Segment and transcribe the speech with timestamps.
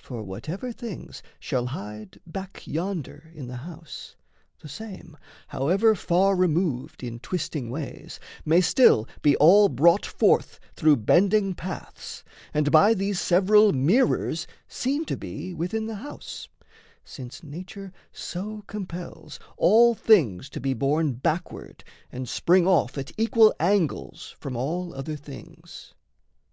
[0.00, 4.16] For whatever things Shall hide back yonder in the house,
[4.58, 10.96] the same, However far removed in twisting ways, May still be all brought forth through
[10.96, 16.48] bending paths And by these several mirrors seen to be Within the house,
[17.04, 23.54] since nature so compels All things to be borne backward and spring off At equal
[23.60, 25.94] angles from all other things.